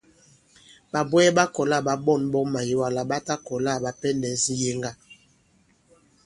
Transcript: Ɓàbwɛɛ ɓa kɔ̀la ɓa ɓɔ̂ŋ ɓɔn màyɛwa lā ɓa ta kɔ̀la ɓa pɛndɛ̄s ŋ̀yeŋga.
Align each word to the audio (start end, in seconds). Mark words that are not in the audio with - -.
Ɓàbwɛɛ 0.91 1.29
ɓa 1.37 1.43
kɔ̀la 1.55 1.77
ɓa 1.85 1.93
ɓɔ̂ŋ 2.05 2.21
ɓɔn 2.31 2.47
màyɛwa 2.53 2.87
lā 2.95 3.01
ɓa 3.09 3.17
ta 3.27 3.35
kɔ̀la 3.47 3.73
ɓa 3.83 3.91
pɛndɛ̄s 3.99 4.43
ŋ̀yeŋga. 4.57 4.91